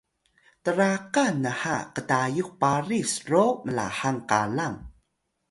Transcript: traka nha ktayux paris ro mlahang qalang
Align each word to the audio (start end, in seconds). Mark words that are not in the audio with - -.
traka 0.63 1.25
nha 1.41 1.75
ktayux 1.95 2.51
paris 2.61 3.11
ro 3.29 3.45
mlahang 3.65 4.19
qalang 4.29 4.77